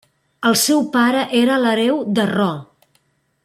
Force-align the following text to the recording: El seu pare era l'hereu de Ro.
El 0.51 0.55
seu 0.61 0.81
pare 0.95 1.21
era 1.41 1.59
l'hereu 1.65 2.01
de 2.21 2.27
Ro. 2.33 2.51